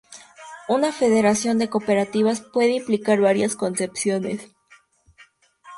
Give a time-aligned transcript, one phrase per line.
[0.67, 4.47] Una federación de cooperativas puede implicar varias concepciones